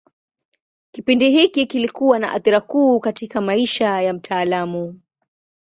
[0.91, 4.99] Kipindi hiki kilikuwa na athira kuu katika maisha ya mtaalamu.